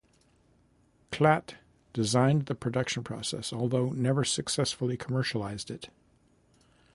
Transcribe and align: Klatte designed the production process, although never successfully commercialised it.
Klatte 1.11 1.57
designed 1.93 2.47
the 2.47 2.55
production 2.55 3.03
process, 3.03 3.53
although 3.53 3.89
never 3.91 4.23
successfully 4.23 4.97
commercialised 4.97 5.69
it. 5.69 5.89